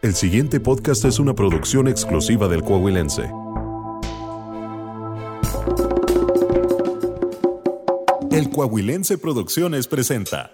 El 0.00 0.14
siguiente 0.14 0.60
podcast 0.60 1.04
es 1.06 1.18
una 1.18 1.34
producción 1.34 1.88
exclusiva 1.88 2.46
del 2.46 2.62
Coahuilense. 2.62 3.32
El 8.30 8.48
Coahuilense 8.50 9.18
Producciones 9.18 9.88
presenta 9.88 10.52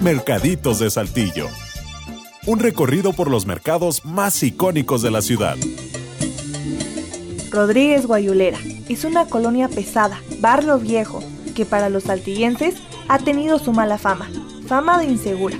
Mercaditos 0.00 0.78
de 0.80 0.90
Saltillo. 0.90 1.46
Un 2.44 2.58
recorrido 2.58 3.14
por 3.14 3.30
los 3.30 3.46
mercados 3.46 4.04
más 4.04 4.42
icónicos 4.42 5.00
de 5.00 5.10
la 5.10 5.22
ciudad. 5.22 5.56
Rodríguez 7.50 8.04
Guayulera 8.04 8.58
es 8.90 9.04
una 9.04 9.24
colonia 9.24 9.68
pesada, 9.68 10.20
barrio 10.40 10.78
viejo, 10.78 11.22
que 11.54 11.64
para 11.64 11.88
los 11.88 12.02
saltillenses 12.02 12.74
ha 13.08 13.18
tenido 13.18 13.58
su 13.58 13.72
mala 13.72 13.96
fama, 13.96 14.28
fama 14.66 14.98
de 14.98 15.06
insegura 15.06 15.56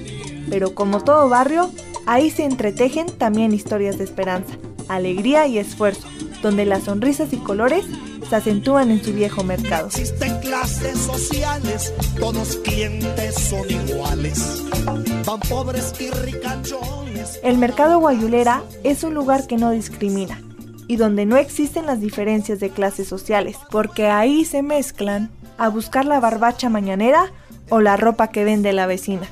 pero 0.50 0.74
como 0.74 1.02
todo 1.02 1.28
barrio, 1.28 1.70
ahí 2.06 2.30
se 2.30 2.44
entretejen 2.44 3.06
también 3.06 3.52
historias 3.52 3.98
de 3.98 4.04
esperanza, 4.04 4.54
alegría 4.88 5.46
y 5.46 5.58
esfuerzo, 5.58 6.08
donde 6.42 6.64
las 6.64 6.84
sonrisas 6.84 7.32
y 7.32 7.36
colores 7.38 7.84
se 8.28 8.36
acentúan 8.36 8.90
en 8.90 9.02
su 9.02 9.12
viejo 9.12 9.42
mercado. 9.42 9.86
Existen 9.88 10.38
clases 10.40 10.98
sociales, 10.98 11.92
todos 12.18 12.56
clientes 12.56 13.34
son 13.34 13.70
iguales, 13.70 14.64
van 15.24 15.40
pobres 15.40 15.94
y 15.98 16.10
ricachones. 16.10 17.40
El 17.42 17.58
mercado 17.58 17.98
guayulera 17.98 18.62
es 18.84 19.02
un 19.02 19.14
lugar 19.14 19.46
que 19.46 19.56
no 19.56 19.70
discrimina 19.70 20.40
y 20.88 20.96
donde 20.96 21.26
no 21.26 21.36
existen 21.36 21.86
las 21.86 22.00
diferencias 22.00 22.60
de 22.60 22.70
clases 22.70 23.08
sociales, 23.08 23.56
porque 23.70 24.06
ahí 24.06 24.44
se 24.44 24.62
mezclan 24.62 25.30
a 25.58 25.68
buscar 25.68 26.04
la 26.06 26.20
barbacha 26.20 26.68
mañanera 26.68 27.30
o 27.68 27.80
la 27.80 27.96
ropa 27.96 28.28
que 28.28 28.44
vende 28.44 28.72
la 28.72 28.86
vecina. 28.86 29.28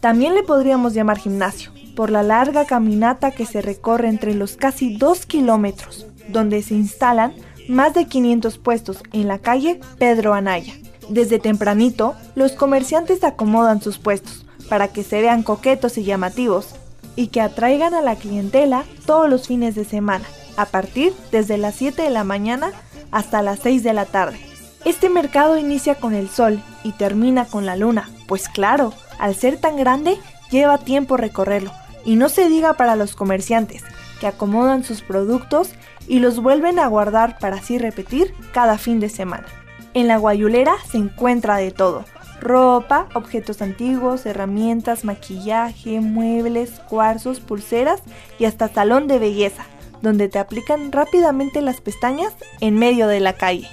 También 0.00 0.34
le 0.34 0.42
podríamos 0.42 0.94
llamar 0.94 1.18
gimnasio, 1.18 1.72
por 1.94 2.10
la 2.10 2.22
larga 2.22 2.64
caminata 2.64 3.30
que 3.30 3.44
se 3.44 3.60
recorre 3.60 4.08
entre 4.08 4.34
los 4.34 4.56
casi 4.56 4.96
2 4.96 5.26
kilómetros, 5.26 6.06
donde 6.28 6.62
se 6.62 6.74
instalan 6.74 7.34
más 7.68 7.92
de 7.92 8.06
500 8.06 8.58
puestos 8.58 9.02
en 9.12 9.28
la 9.28 9.38
calle 9.38 9.80
Pedro 9.98 10.32
Anaya. 10.32 10.72
Desde 11.10 11.38
tempranito, 11.38 12.14
los 12.34 12.52
comerciantes 12.52 13.24
acomodan 13.24 13.82
sus 13.82 13.98
puestos 13.98 14.46
para 14.68 14.88
que 14.88 15.02
se 15.02 15.20
vean 15.20 15.42
coquetos 15.42 15.98
y 15.98 16.04
llamativos 16.04 16.68
y 17.16 17.26
que 17.26 17.40
atraigan 17.40 17.92
a 17.92 18.00
la 18.00 18.16
clientela 18.16 18.84
todos 19.04 19.28
los 19.28 19.48
fines 19.48 19.74
de 19.74 19.84
semana, 19.84 20.24
a 20.56 20.66
partir 20.66 21.12
desde 21.32 21.58
las 21.58 21.74
7 21.74 22.00
de 22.00 22.10
la 22.10 22.24
mañana 22.24 22.72
hasta 23.10 23.42
las 23.42 23.58
6 23.58 23.82
de 23.82 23.92
la 23.92 24.06
tarde. 24.06 24.38
Este 24.84 25.10
mercado 25.10 25.58
inicia 25.58 25.96
con 25.96 26.14
el 26.14 26.30
sol 26.30 26.62
y 26.84 26.92
termina 26.92 27.44
con 27.44 27.66
la 27.66 27.76
luna, 27.76 28.08
pues 28.26 28.48
claro, 28.48 28.94
al 29.20 29.34
ser 29.34 29.58
tan 29.58 29.76
grande, 29.76 30.18
lleva 30.50 30.78
tiempo 30.78 31.16
recorrerlo. 31.16 31.72
Y 32.04 32.16
no 32.16 32.28
se 32.28 32.48
diga 32.48 32.72
para 32.72 32.96
los 32.96 33.14
comerciantes, 33.14 33.84
que 34.18 34.26
acomodan 34.26 34.82
sus 34.82 35.02
productos 35.02 35.70
y 36.08 36.18
los 36.18 36.40
vuelven 36.40 36.78
a 36.78 36.86
guardar 36.86 37.38
para 37.38 37.56
así 37.56 37.78
repetir 37.78 38.34
cada 38.52 38.78
fin 38.78 38.98
de 38.98 39.10
semana. 39.10 39.46
En 39.92 40.08
la 40.08 40.16
guayulera 40.16 40.74
se 40.90 40.96
encuentra 40.96 41.56
de 41.56 41.70
todo. 41.70 42.04
Ropa, 42.40 43.08
objetos 43.14 43.60
antiguos, 43.60 44.24
herramientas, 44.24 45.04
maquillaje, 45.04 46.00
muebles, 46.00 46.70
cuarzos, 46.88 47.40
pulseras 47.40 48.00
y 48.38 48.46
hasta 48.46 48.68
salón 48.68 49.08
de 49.08 49.18
belleza, 49.18 49.66
donde 50.00 50.28
te 50.28 50.38
aplican 50.38 50.90
rápidamente 50.90 51.60
las 51.60 51.82
pestañas 51.82 52.32
en 52.60 52.78
medio 52.78 53.08
de 53.08 53.20
la 53.20 53.34
calle. 53.34 53.68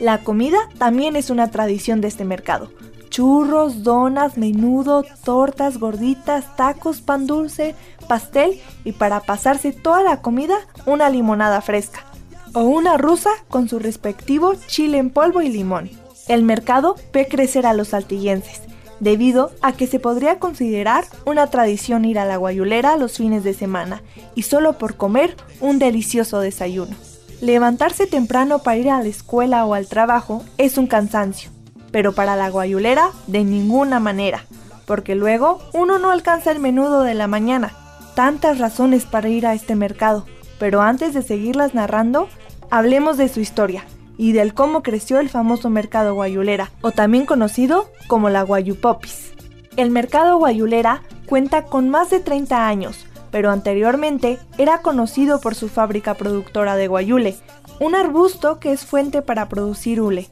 La 0.00 0.18
comida 0.24 0.58
también 0.78 1.14
es 1.14 1.30
una 1.30 1.52
tradición 1.52 2.00
de 2.00 2.08
este 2.08 2.24
mercado 2.24 2.70
churros, 3.18 3.82
donas, 3.82 4.38
menudo, 4.38 5.04
tortas, 5.24 5.78
gorditas, 5.78 6.54
tacos, 6.54 7.00
pan 7.00 7.26
dulce, 7.26 7.74
pastel 8.06 8.60
y 8.84 8.92
para 8.92 9.18
pasarse 9.18 9.72
toda 9.72 10.04
la 10.04 10.22
comida 10.22 10.54
una 10.86 11.10
limonada 11.10 11.60
fresca 11.60 12.04
o 12.52 12.60
una 12.60 12.96
rusa 12.96 13.30
con 13.48 13.68
su 13.68 13.80
respectivo 13.80 14.54
chile 14.68 14.98
en 14.98 15.10
polvo 15.10 15.42
y 15.42 15.48
limón. 15.48 15.90
El 16.28 16.44
mercado 16.44 16.94
ve 17.12 17.26
crecer 17.26 17.66
a 17.66 17.72
los 17.72 17.88
saltillenses, 17.88 18.62
debido 19.00 19.50
a 19.62 19.72
que 19.72 19.88
se 19.88 19.98
podría 19.98 20.38
considerar 20.38 21.04
una 21.26 21.48
tradición 21.48 22.04
ir 22.04 22.20
a 22.20 22.24
la 22.24 22.36
guayulera 22.36 22.96
los 22.96 23.16
fines 23.16 23.42
de 23.42 23.52
semana 23.52 24.00
y 24.36 24.42
solo 24.42 24.78
por 24.78 24.94
comer 24.94 25.34
un 25.60 25.80
delicioso 25.80 26.38
desayuno. 26.38 26.94
Levantarse 27.40 28.06
temprano 28.06 28.60
para 28.60 28.76
ir 28.76 28.90
a 28.90 29.02
la 29.02 29.08
escuela 29.08 29.66
o 29.66 29.74
al 29.74 29.88
trabajo 29.88 30.44
es 30.56 30.78
un 30.78 30.86
cansancio, 30.86 31.50
pero 31.90 32.12
para 32.12 32.36
la 32.36 32.50
guayulera 32.50 33.10
de 33.26 33.44
ninguna 33.44 34.00
manera, 34.00 34.44
porque 34.86 35.14
luego 35.14 35.60
uno 35.72 35.98
no 35.98 36.10
alcanza 36.10 36.50
el 36.50 36.60
menudo 36.60 37.02
de 37.02 37.14
la 37.14 37.26
mañana. 37.26 37.72
Tantas 38.14 38.58
razones 38.58 39.04
para 39.04 39.28
ir 39.28 39.46
a 39.46 39.54
este 39.54 39.74
mercado, 39.74 40.26
pero 40.58 40.82
antes 40.82 41.14
de 41.14 41.22
seguirlas 41.22 41.74
narrando, 41.74 42.28
hablemos 42.70 43.16
de 43.16 43.28
su 43.28 43.40
historia 43.40 43.84
y 44.16 44.32
del 44.32 44.52
cómo 44.52 44.82
creció 44.82 45.20
el 45.20 45.28
famoso 45.28 45.70
mercado 45.70 46.14
guayulera, 46.14 46.72
o 46.82 46.90
también 46.90 47.24
conocido 47.24 47.90
como 48.08 48.28
la 48.28 48.42
Guayupopis. 48.42 49.32
El 49.76 49.90
mercado 49.90 50.38
guayulera 50.38 51.02
cuenta 51.26 51.66
con 51.66 51.88
más 51.88 52.10
de 52.10 52.18
30 52.18 52.66
años, 52.66 53.06
pero 53.30 53.50
anteriormente 53.50 54.38
era 54.58 54.82
conocido 54.82 55.40
por 55.40 55.54
su 55.54 55.68
fábrica 55.68 56.14
productora 56.14 56.74
de 56.74 56.88
guayule, 56.88 57.36
un 57.78 57.94
arbusto 57.94 58.58
que 58.58 58.72
es 58.72 58.84
fuente 58.84 59.22
para 59.22 59.48
producir 59.48 60.00
hule. 60.00 60.28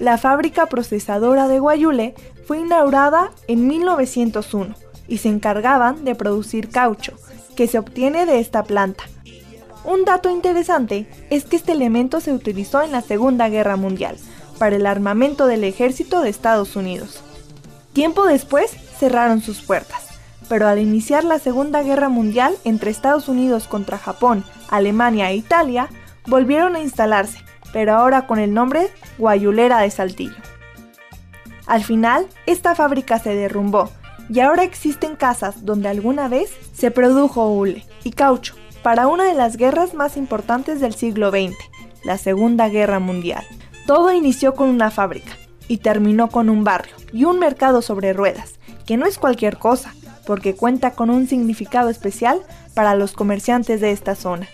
La 0.00 0.16
fábrica 0.16 0.66
procesadora 0.66 1.48
de 1.48 1.58
Guayule 1.58 2.14
fue 2.46 2.60
inaugurada 2.60 3.32
en 3.48 3.66
1901 3.66 4.74
y 5.08 5.18
se 5.18 5.28
encargaban 5.28 6.04
de 6.04 6.14
producir 6.14 6.68
caucho, 6.68 7.14
que 7.56 7.66
se 7.66 7.78
obtiene 7.78 8.24
de 8.24 8.38
esta 8.38 8.62
planta. 8.62 9.04
Un 9.84 10.04
dato 10.04 10.30
interesante 10.30 11.08
es 11.30 11.44
que 11.44 11.56
este 11.56 11.72
elemento 11.72 12.20
se 12.20 12.32
utilizó 12.32 12.82
en 12.82 12.92
la 12.92 13.00
Segunda 13.00 13.48
Guerra 13.48 13.76
Mundial 13.76 14.16
para 14.58 14.76
el 14.76 14.86
armamento 14.86 15.46
del 15.46 15.64
ejército 15.64 16.20
de 16.20 16.28
Estados 16.30 16.76
Unidos. 16.76 17.20
Tiempo 17.92 18.24
después 18.26 18.70
cerraron 18.98 19.40
sus 19.40 19.62
puertas, 19.62 20.06
pero 20.48 20.68
al 20.68 20.78
iniciar 20.78 21.24
la 21.24 21.40
Segunda 21.40 21.82
Guerra 21.82 22.08
Mundial 22.08 22.54
entre 22.64 22.90
Estados 22.90 23.28
Unidos 23.28 23.66
contra 23.66 23.98
Japón, 23.98 24.44
Alemania 24.68 25.30
e 25.30 25.36
Italia, 25.36 25.88
volvieron 26.26 26.76
a 26.76 26.80
instalarse 26.80 27.38
pero 27.72 27.94
ahora 27.94 28.26
con 28.26 28.38
el 28.38 28.54
nombre 28.54 28.88
Guayulera 29.18 29.80
de 29.80 29.90
Saltillo. 29.90 30.36
Al 31.66 31.84
final, 31.84 32.26
esta 32.46 32.74
fábrica 32.74 33.18
se 33.18 33.34
derrumbó 33.34 33.90
y 34.30 34.40
ahora 34.40 34.62
existen 34.62 35.16
casas 35.16 35.64
donde 35.64 35.88
alguna 35.88 36.28
vez 36.28 36.50
se 36.72 36.90
produjo 36.90 37.48
hule 37.50 37.84
y 38.04 38.12
caucho 38.12 38.54
para 38.82 39.06
una 39.06 39.24
de 39.24 39.34
las 39.34 39.56
guerras 39.56 39.94
más 39.94 40.16
importantes 40.16 40.80
del 40.80 40.94
siglo 40.94 41.30
XX, 41.30 41.56
la 42.04 42.16
Segunda 42.16 42.68
Guerra 42.68 43.00
Mundial. 43.00 43.44
Todo 43.86 44.12
inició 44.12 44.54
con 44.54 44.68
una 44.68 44.90
fábrica 44.90 45.32
y 45.66 45.78
terminó 45.78 46.28
con 46.28 46.48
un 46.48 46.64
barrio 46.64 46.94
y 47.12 47.24
un 47.24 47.38
mercado 47.38 47.82
sobre 47.82 48.12
ruedas, 48.12 48.54
que 48.86 48.96
no 48.96 49.06
es 49.06 49.18
cualquier 49.18 49.58
cosa, 49.58 49.94
porque 50.26 50.54
cuenta 50.54 50.92
con 50.92 51.10
un 51.10 51.26
significado 51.26 51.88
especial 51.88 52.40
para 52.74 52.94
los 52.94 53.12
comerciantes 53.12 53.80
de 53.80 53.92
esta 53.92 54.14
zona. 54.14 54.48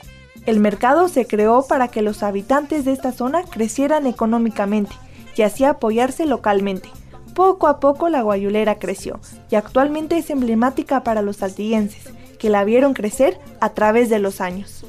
El 0.47 0.61
mercado 0.61 1.09
se 1.09 1.27
creó 1.27 1.67
para 1.67 1.89
que 1.89 2.03
los 2.03 2.23
habitantes 2.23 2.85
de 2.85 2.93
esta 2.93 3.13
zona 3.13 3.45
crecieran 3.45 4.07
económicamente 4.07 4.95
y 5.37 5.43
así 5.43 5.65
apoyarse 5.65 6.27
localmente. 6.27 6.91
Poco 7.35 7.67
a 7.67 7.81
poco 7.81 8.11
la 8.11 8.23
guayulera 8.23 8.79
creció 8.79 9.21
y 9.51 9.57
actualmente 9.57 10.19
es 10.19 10.31
emblemática 10.31 11.03
para 11.03 11.23
los 11.23 11.39
saltillenses, 11.39 12.13
que 12.39 12.51
la 12.51 12.63
vieron 12.65 12.93
crecer 12.93 13.39
a 13.61 13.71
través 13.71 14.11
de 14.11 14.19
los 14.19 14.41
años. 14.43 14.85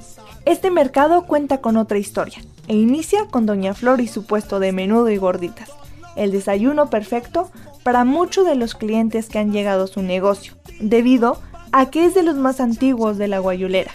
Este 0.45 0.69
mercado 0.71 1.25
cuenta 1.25 1.59
con 1.59 1.77
otra 1.77 1.97
historia 1.97 2.43
e 2.67 2.75
inicia 2.75 3.25
con 3.31 3.45
Doña 3.45 3.73
Flor 3.73 4.01
y 4.01 4.07
su 4.07 4.25
puesto 4.25 4.59
de 4.59 4.73
menudo 4.73 5.09
y 5.09 5.17
gorditas, 5.17 5.71
el 6.17 6.31
desayuno 6.31 6.89
perfecto 6.89 7.49
para 7.83 8.03
muchos 8.03 8.45
de 8.45 8.55
los 8.55 8.75
clientes 8.75 9.29
que 9.29 9.39
han 9.39 9.51
llegado 9.51 9.85
a 9.85 9.87
su 9.87 10.01
negocio, 10.01 10.53
debido 10.79 11.39
a 11.71 11.89
que 11.89 12.05
es 12.05 12.13
de 12.13 12.23
los 12.23 12.35
más 12.35 12.59
antiguos 12.59 13.17
de 13.17 13.27
la 13.27 13.39
guayulera. 13.39 13.91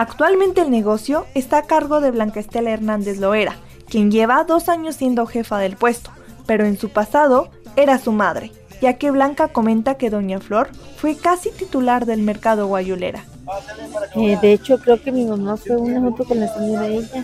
Actualmente 0.00 0.62
el 0.62 0.70
negocio 0.70 1.26
está 1.34 1.58
a 1.58 1.62
cargo 1.64 2.00
de 2.00 2.10
Blanca 2.10 2.40
Estela 2.40 2.70
Hernández 2.70 3.18
Loera, 3.18 3.56
quien 3.86 4.10
lleva 4.10 4.44
dos 4.44 4.70
años 4.70 4.96
siendo 4.96 5.26
jefa 5.26 5.58
del 5.58 5.76
puesto, 5.76 6.10
pero 6.46 6.64
en 6.64 6.78
su 6.78 6.88
pasado 6.88 7.50
era 7.76 7.98
su 7.98 8.10
madre, 8.10 8.50
ya 8.80 8.94
que 8.94 9.10
Blanca 9.10 9.48
comenta 9.48 9.98
que 9.98 10.08
Doña 10.08 10.40
Flor 10.40 10.70
fue 10.96 11.18
casi 11.18 11.50
titular 11.50 12.06
del 12.06 12.22
mercado 12.22 12.66
guayulera. 12.66 13.26
Eh, 14.16 14.38
de 14.40 14.54
hecho, 14.54 14.78
creo 14.78 15.02
que 15.02 15.12
mi 15.12 15.26
mamá 15.26 15.58
fue 15.58 15.76
una 15.76 16.00
junto 16.00 16.24
con 16.24 16.40
la 16.40 16.48
señora 16.48 16.86
ella. 16.86 17.22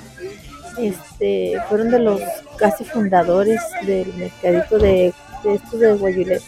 Este, 0.76 1.54
fueron 1.70 1.90
de 1.90 1.98
los 2.00 2.20
casi 2.58 2.84
fundadores 2.84 3.62
del 3.86 4.12
mercadito 4.12 4.76
de, 4.76 5.14
de 5.42 5.54
estos 5.54 5.80
de 5.80 5.94
guayulera. 5.94 6.42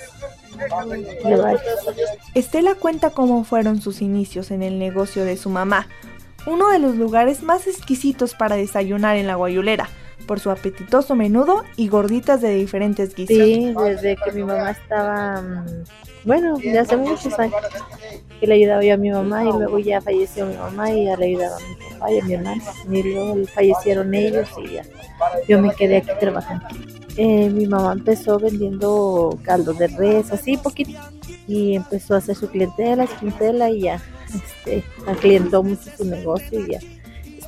Estela 2.34 2.74
cuenta 2.74 3.10
cómo 3.10 3.44
fueron 3.44 3.80
sus 3.80 4.02
inicios 4.02 4.50
en 4.50 4.62
el 4.62 4.78
negocio 4.78 5.24
de 5.24 5.38
su 5.38 5.48
mamá, 5.50 5.86
uno 6.48 6.70
de 6.70 6.78
los 6.78 6.96
lugares 6.96 7.42
más 7.42 7.66
exquisitos 7.66 8.34
para 8.34 8.56
desayunar 8.56 9.16
en 9.16 9.26
la 9.26 9.34
guayulera, 9.34 9.88
por 10.26 10.40
su 10.40 10.50
apetitoso 10.50 11.14
menudo 11.14 11.64
y 11.76 11.88
gorditas 11.88 12.40
de 12.40 12.54
diferentes 12.54 13.14
guisos. 13.14 13.36
Sí, 13.36 13.74
desde 13.84 14.16
que 14.16 14.32
mi 14.32 14.42
mamá 14.42 14.70
estaba, 14.70 15.42
mm, 15.42 15.84
bueno, 16.24 16.58
ya 16.58 16.82
hace 16.82 16.96
muchos 16.96 17.38
años 17.38 17.60
que 18.40 18.46
le 18.46 18.54
ayudaba 18.54 18.82
yo 18.82 18.94
a 18.94 18.96
mi 18.96 19.10
mamá 19.10 19.44
y 19.44 19.52
luego 19.52 19.78
ya 19.78 20.00
falleció 20.00 20.46
mi 20.46 20.56
mamá 20.56 20.90
y 20.90 21.04
ya 21.04 21.16
le 21.16 21.26
ayudaba 21.26 21.56
a 21.56 21.60
mi 21.60 21.74
papá 21.74 22.12
y 22.12 22.20
a 22.20 22.24
mi 22.24 22.34
hermano. 22.34 22.62
Y 22.90 23.02
luego 23.02 23.46
fallecieron 23.46 24.14
ellos 24.14 24.48
y 24.64 24.74
ya 24.74 24.82
yo 25.46 25.60
me 25.60 25.74
quedé 25.74 25.98
aquí 25.98 26.10
trabajando. 26.20 26.66
Eh, 27.16 27.50
mi 27.50 27.66
mamá 27.66 27.92
empezó 27.92 28.38
vendiendo 28.38 29.36
caldo 29.42 29.72
de 29.74 29.88
res, 29.88 30.30
así 30.32 30.56
poquito, 30.56 30.92
y 31.48 31.74
empezó 31.74 32.14
a 32.14 32.18
hacer 32.18 32.36
su 32.36 32.48
clientela, 32.48 33.06
su 33.06 33.16
clientela 33.16 33.70
y 33.70 33.80
ya, 33.82 34.00
este, 34.34 34.84
aclientó 35.06 35.62
mucho 35.62 35.90
su 35.96 36.04
negocio 36.04 36.60
y 36.60 36.72
ya 36.72 36.80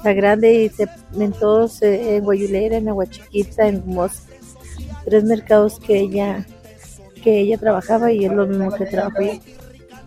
está 0.00 0.12
grande 0.14 0.64
y 0.64 0.68
se 0.70 0.84
en 0.84 1.34
eh, 1.82 2.16
en 2.16 2.24
Guayulera, 2.24 2.76
en 2.78 2.88
Aguachiquita, 2.88 3.68
en 3.68 3.82
Mos, 3.86 4.22
tres 5.04 5.24
mercados 5.24 5.78
que 5.78 5.98
ella, 5.98 6.46
que 7.22 7.40
ella 7.40 7.58
trabajaba 7.58 8.10
y 8.10 8.24
es 8.24 8.32
lo 8.32 8.46
mismo 8.46 8.72
que 8.72 8.86
trabajo. 8.86 9.18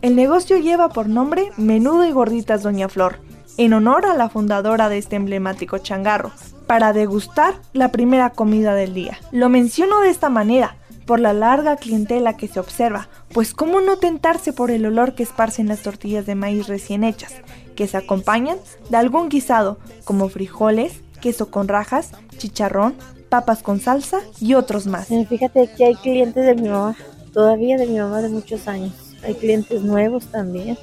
El 0.01 0.15
negocio 0.15 0.57
lleva 0.57 0.89
por 0.89 1.07
nombre 1.07 1.51
Menudo 1.57 2.05
y 2.05 2.11
Gorditas 2.11 2.63
Doña 2.63 2.89
Flor, 2.89 3.19
en 3.57 3.73
honor 3.73 4.07
a 4.07 4.15
la 4.15 4.29
fundadora 4.29 4.89
de 4.89 4.97
este 4.97 5.15
emblemático 5.15 5.77
changarro, 5.77 6.31
para 6.65 6.91
degustar 6.91 7.53
la 7.73 7.91
primera 7.91 8.31
comida 8.31 8.73
del 8.73 8.93
día. 8.95 9.19
Lo 9.31 9.47
menciono 9.49 10.01
de 10.01 10.09
esta 10.09 10.29
manera, 10.29 10.77
por 11.05 11.19
la 11.19 11.33
larga 11.33 11.75
clientela 11.77 12.37
que 12.37 12.47
se 12.47 12.59
observa, 12.59 13.09
pues 13.33 13.53
cómo 13.53 13.81
no 13.81 13.97
tentarse 13.97 14.53
por 14.53 14.71
el 14.71 14.85
olor 14.85 15.15
que 15.15 15.23
esparcen 15.23 15.67
las 15.67 15.81
tortillas 15.81 16.25
de 16.25 16.35
maíz 16.35 16.67
recién 16.67 17.03
hechas, 17.03 17.33
que 17.75 17.87
se 17.87 17.97
acompañan 17.97 18.57
de 18.89 18.97
algún 18.97 19.29
guisado 19.29 19.77
como 20.03 20.29
frijoles, 20.29 21.01
queso 21.21 21.49
con 21.49 21.67
rajas, 21.67 22.11
chicharrón, 22.37 22.95
papas 23.29 23.63
con 23.63 23.79
salsa 23.79 24.19
y 24.39 24.53
otros 24.53 24.85
más. 24.85 25.07
Fíjate 25.07 25.69
que 25.75 25.85
hay 25.85 25.95
clientes 25.95 26.45
de 26.45 26.55
mi 26.55 26.69
mamá, 26.69 26.95
todavía 27.33 27.77
de 27.77 27.87
mi 27.87 27.97
mamá 27.97 28.21
de 28.21 28.29
muchos 28.29 28.67
años. 28.67 28.93
Hay 29.23 29.35
clientes 29.35 29.81
nuevos 29.81 30.25
también, 30.27 30.77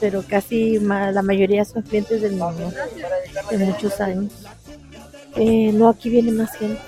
pero 0.00 0.22
casi 0.26 0.78
la 0.78 1.22
mayoría 1.22 1.64
son 1.64 1.82
clientes 1.82 2.20
de 2.20 2.30
mi 2.30 2.36
mamá 2.36 2.72
de 3.50 3.58
muchos 3.58 4.00
años. 4.00 4.32
Eh, 5.36 5.72
no, 5.72 5.88
aquí 5.88 6.10
viene 6.10 6.32
más 6.32 6.56
gente 6.56 6.80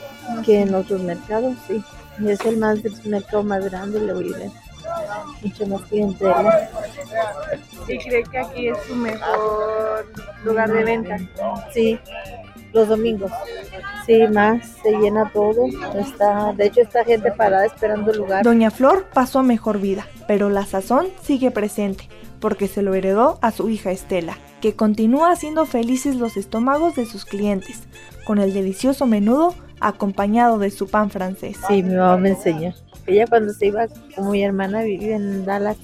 que 0.45 0.63
en 0.63 0.75
otros 0.75 1.01
mercados, 1.03 1.55
sí. 1.69 1.83
Es 2.27 2.41
el 2.45 2.59
más 2.59 2.85
el 2.85 2.95
mercado 3.11 3.43
más 3.43 3.65
grande, 3.71 4.01
le 4.01 4.13
voy 4.13 4.33
a 4.35 4.39
ver. 4.39 4.51
Mucho 5.43 5.67
más 5.67 5.83
clientela. 5.83 6.71
¿Y 7.89 7.99
cree 7.99 8.23
que 8.25 8.39
aquí 8.39 8.69
es 8.69 8.79
su 8.87 8.95
mejor 8.95 10.07
lugar 10.45 10.73
de 10.73 10.85
venta? 10.85 11.17
Sí, 11.73 11.99
los 12.73 12.89
domingos. 12.89 13.31
Sí, 14.07 14.27
más, 14.29 14.67
se 14.83 14.93
llena 14.93 15.31
todo. 15.33 15.67
Está, 15.95 16.53
de 16.53 16.67
hecho, 16.67 16.81
está 16.83 17.05
gente 17.05 17.33
parada 17.33 17.67
esperando 17.67 18.11
el 18.11 18.19
lugar. 18.19 18.45
Doña 18.45 18.71
Flor 18.71 19.07
pasó 19.13 19.41
a 19.41 19.43
mejor 19.43 19.81
vida, 19.81 20.07
pero 20.27 20.51
la 20.51 20.67
sazón 20.67 21.09
sigue 21.23 21.51
presente, 21.51 22.09
porque 22.41 22.69
se 22.69 22.83
lo 22.83 22.95
heredó 22.95 23.39
a 23.43 23.51
su 23.51 23.69
hija 23.69 23.91
Estela, 23.91 24.39
que 24.61 24.77
continúa 24.77 25.33
haciendo 25.33 25.67
felices 25.67 26.17
los 26.17 26.37
estómagos 26.37 26.97
de 26.97 27.07
sus 27.07 27.25
clientes, 27.25 27.83
con 28.25 28.39
el 28.39 28.53
delicioso 28.53 29.07
menudo 29.07 29.55
acompañado 29.81 30.59
de 30.59 30.71
su 30.71 30.89
pan 30.89 31.11
francés. 31.11 31.57
Sí, 31.69 31.83
mi 31.83 31.95
mamá 31.95 32.17
me 32.17 32.31
enseñó. 32.31 32.75
Ella 33.07 33.27
cuando 33.27 33.53
se 33.53 33.67
iba, 33.67 33.87
como 34.15 34.31
mi 34.33 34.43
hermana 34.43 34.83
vivía 34.83 35.17
en 35.17 35.45
Dallas, 35.45 35.79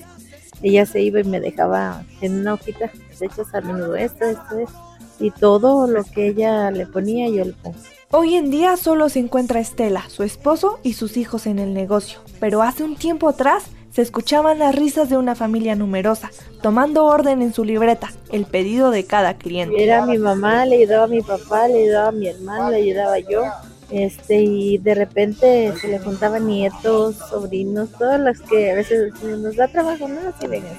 ella 0.62 0.86
se 0.86 1.00
iba 1.00 1.20
y 1.20 1.24
me 1.24 1.40
dejaba 1.40 2.04
en 2.20 2.40
una 2.40 2.54
hojita, 2.54 2.90
de 3.18 3.26
hecho 3.26 3.42
al 3.52 3.64
menudo 3.64 3.96
esto, 3.96 4.24
esto, 4.24 4.58
esto, 4.58 4.80
y 5.18 5.30
todo 5.30 5.86
lo 5.86 6.04
que 6.04 6.28
ella 6.28 6.70
le 6.70 6.86
ponía 6.86 7.28
yo 7.28 7.44
le 7.44 7.52
pongo. 7.52 7.76
Hoy 8.12 8.36
en 8.36 8.50
día 8.50 8.76
solo 8.76 9.08
se 9.08 9.18
encuentra 9.18 9.60
Estela, 9.60 10.08
su 10.08 10.22
esposo 10.22 10.78
y 10.82 10.92
sus 10.92 11.16
hijos 11.16 11.46
en 11.46 11.58
el 11.58 11.74
negocio, 11.74 12.20
pero 12.38 12.62
hace 12.62 12.84
un 12.84 12.96
tiempo 12.96 13.28
atrás 13.28 13.64
se 13.92 14.02
escuchaban 14.02 14.58
las 14.58 14.74
risas 14.74 15.08
de 15.08 15.16
una 15.16 15.34
familia 15.34 15.74
numerosa, 15.74 16.30
tomando 16.62 17.06
orden 17.06 17.40
en 17.40 17.54
su 17.54 17.64
libreta, 17.64 18.12
el 18.30 18.44
pedido 18.44 18.90
de 18.90 19.04
cada 19.04 19.34
cliente. 19.38 19.82
Era 19.82 20.04
mi 20.04 20.18
mamá, 20.18 20.66
le 20.66 20.76
ayudaba 20.76 21.04
a 21.04 21.08
mi 21.08 21.22
papá, 21.22 21.66
le 21.66 21.84
ayudaba 21.84 22.08
a 22.08 22.12
mi 22.12 22.28
hermano, 22.28 22.70
le 22.70 22.76
ayudaba 22.76 23.18
yo. 23.18 23.42
Este, 23.90 24.40
y 24.42 24.78
de 24.78 24.94
repente 24.94 25.72
se 25.80 25.88
le 25.88 25.98
juntaban 25.98 26.46
nietos, 26.46 27.16
sobrinos, 27.16 27.90
todas 27.90 28.20
las 28.20 28.40
que 28.40 28.72
a 28.72 28.74
veces 28.74 29.12
nos 29.22 29.56
da 29.56 29.68
trabajo, 29.68 30.08
¿no? 30.08 30.28
Así 30.28 30.46
vengan. 30.46 30.78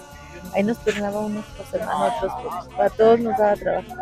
Ahí 0.53 0.63
nos 0.63 0.77
turnaba 0.83 1.19
unos 1.19 1.45
por 1.45 1.65
semana, 1.67 2.15
otros 2.15 2.33
por, 2.41 2.81
a 2.85 2.89
todos 2.89 3.19
nos 3.19 3.37
daba 3.37 3.55
trabajo. 3.55 3.93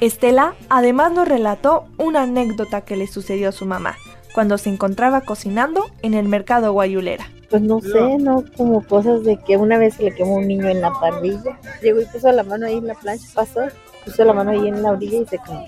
Estela 0.00 0.54
además 0.68 1.12
nos 1.12 1.28
relató 1.28 1.84
una 1.98 2.22
anécdota 2.22 2.80
que 2.80 2.96
le 2.96 3.06
sucedió 3.06 3.50
a 3.50 3.52
su 3.52 3.66
mamá 3.66 3.96
cuando 4.34 4.58
se 4.58 4.70
encontraba 4.70 5.20
cocinando 5.20 5.84
en 6.02 6.14
el 6.14 6.26
mercado 6.28 6.72
Guayulera 6.72 7.26
pues 7.52 7.62
no 7.62 7.82
sé, 7.82 8.16
no 8.18 8.42
como 8.56 8.82
cosas 8.82 9.24
de 9.24 9.36
que 9.36 9.58
una 9.58 9.76
vez 9.76 9.96
se 9.96 10.04
le 10.04 10.14
quemó 10.14 10.36
un 10.36 10.48
niño 10.48 10.68
en 10.68 10.80
la 10.80 10.90
parrilla. 10.90 11.60
Llegó 11.82 12.00
y 12.00 12.06
puso 12.06 12.32
la 12.32 12.42
mano 12.42 12.64
ahí 12.64 12.78
en 12.78 12.86
la 12.86 12.94
plancha, 12.94 13.26
pasó, 13.34 13.60
puso 14.06 14.24
la 14.24 14.32
mano 14.32 14.52
ahí 14.52 14.68
en 14.68 14.82
la 14.82 14.92
orilla 14.92 15.18
y 15.18 15.26
se 15.26 15.36
quemó. 15.36 15.66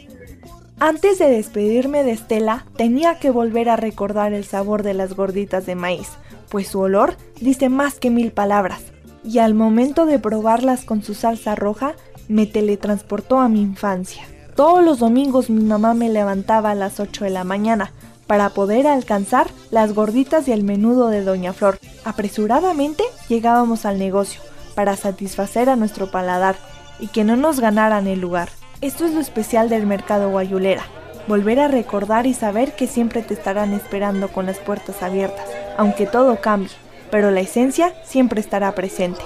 Antes 0.80 1.18
de 1.18 1.30
despedirme 1.30 2.02
de 2.02 2.12
Estela, 2.12 2.66
tenía 2.76 3.18
que 3.18 3.30
volver 3.30 3.68
a 3.68 3.76
recordar 3.76 4.32
el 4.32 4.44
sabor 4.44 4.82
de 4.82 4.92
las 4.92 5.14
gorditas 5.14 5.66
de 5.66 5.76
maíz, 5.76 6.08
pues 6.50 6.68
su 6.68 6.80
olor 6.80 7.16
dice 7.40 7.68
más 7.68 8.00
que 8.00 8.10
mil 8.10 8.32
palabras. 8.32 8.82
Y 9.22 9.38
al 9.38 9.54
momento 9.54 10.04
de 10.04 10.18
probarlas 10.18 10.84
con 10.84 11.02
su 11.02 11.14
salsa 11.14 11.54
roja, 11.54 11.94
me 12.28 12.46
teletransportó 12.46 13.38
a 13.38 13.48
mi 13.48 13.62
infancia. 13.62 14.24
Todos 14.56 14.84
los 14.84 14.98
domingos 14.98 15.48
mi 15.48 15.62
mamá 15.62 15.94
me 15.94 16.08
levantaba 16.08 16.72
a 16.72 16.74
las 16.74 17.00
8 17.00 17.24
de 17.24 17.30
la 17.30 17.44
mañana 17.44 17.92
para 18.26 18.50
poder 18.50 18.86
alcanzar 18.86 19.48
las 19.70 19.94
gorditas 19.94 20.48
y 20.48 20.52
el 20.52 20.64
menudo 20.64 21.08
de 21.08 21.22
Doña 21.22 21.52
Flor. 21.52 21.78
Apresuradamente 22.04 23.04
llegábamos 23.28 23.84
al 23.84 23.98
negocio 23.98 24.40
para 24.74 24.96
satisfacer 24.96 25.68
a 25.68 25.76
nuestro 25.76 26.10
paladar 26.10 26.56
y 26.98 27.08
que 27.08 27.24
no 27.24 27.36
nos 27.36 27.60
ganaran 27.60 28.06
el 28.06 28.20
lugar. 28.20 28.48
Esto 28.84 29.06
es 29.06 29.14
lo 29.14 29.20
especial 29.20 29.70
del 29.70 29.86
mercado 29.86 30.28
guayulera, 30.28 30.84
volver 31.26 31.58
a 31.58 31.69
recordar 31.69 32.26
y 32.26 32.34
saber 32.34 32.76
que 32.76 32.86
siempre 32.86 33.22
te 33.22 33.32
estarán 33.32 33.72
esperando 33.72 34.28
con 34.28 34.44
las 34.44 34.58
puertas 34.58 35.02
abiertas, 35.02 35.48
aunque 35.78 36.04
todo 36.04 36.38
cambie, 36.42 36.69
pero 37.10 37.31
la 37.31 37.40
esencia 37.40 37.94
siempre 38.04 38.42
estará 38.42 38.75
presente. 38.75 39.22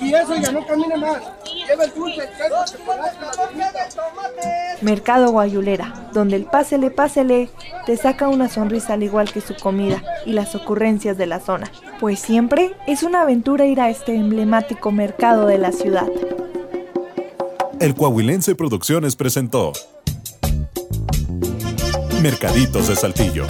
Y 0.00 0.14
eso 0.14 0.34
ya 0.36 0.52
no 0.52 0.66
camina 0.66 0.96
más. 0.96 1.22
Mercado 4.80 5.32
Guayulera, 5.32 6.08
donde 6.14 6.36
el 6.36 6.46
pásele, 6.46 6.90
pásele 6.90 7.50
te 7.84 7.98
saca 7.98 8.28
una 8.28 8.48
sonrisa 8.48 8.94
al 8.94 9.02
igual 9.02 9.30
que 9.30 9.42
su 9.42 9.54
comida 9.54 10.02
y 10.24 10.32
las 10.32 10.54
ocurrencias 10.54 11.18
de 11.18 11.26
la 11.26 11.40
zona, 11.40 11.70
pues 12.00 12.20
siempre 12.20 12.74
es 12.86 13.02
una 13.02 13.20
aventura 13.20 13.66
ir 13.66 13.82
a 13.82 13.90
este 13.90 14.14
emblemático 14.14 14.92
mercado 14.92 15.46
de 15.46 15.58
la 15.58 15.70
ciudad. 15.70 16.06
El 17.80 17.94
Coahuilense 17.94 18.54
Producciones 18.54 19.16
presentó 19.16 19.72
Mercaditos 22.22 22.88
de 22.88 22.96
Saltillo. 22.96 23.46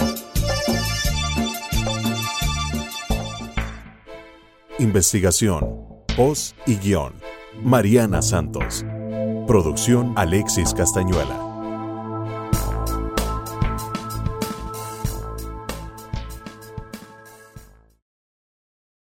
Investigación, 4.79 5.85
voz 6.17 6.55
y 6.65 6.75
guion. 6.75 7.13
Mariana 7.63 8.21
Santos. 8.21 8.85
Producción 9.47 10.13
Alexis 10.17 10.73
Castañuela. 10.73 11.44